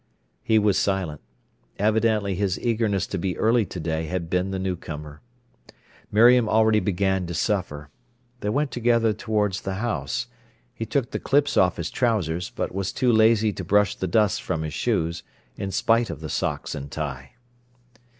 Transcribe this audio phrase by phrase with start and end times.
[0.41, 1.21] He was silent.
[1.77, 5.21] Evidently his eagerness to be early to day had been the newcomer.
[6.11, 7.91] Miriam already began to suffer.
[8.39, 10.25] They went together towards the house.
[10.73, 14.41] He took the clips off his trousers, but was too lazy to brush the dust
[14.41, 15.21] from his shoes,
[15.55, 17.33] in spite of the socks and tie.